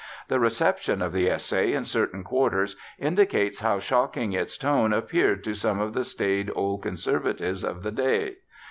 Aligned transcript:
The 0.29 0.39
reception 0.39 0.99
of 1.03 1.13
the 1.13 1.29
essay 1.29 1.73
in 1.73 1.85
certain 1.85 2.23
quarters 2.23 2.75
indicates 2.97 3.59
how 3.59 3.77
shocking 3.77 4.33
its 4.33 4.57
tone 4.57 4.93
appeared 4.93 5.43
to 5.43 5.53
some 5.53 5.79
of 5.79 5.93
the 5.93 6.03
staid 6.03 6.51
old 6.55 6.81
conservatives 6.81 7.63
of 7.63 7.83
the 7.83 7.91
day. 7.91 8.37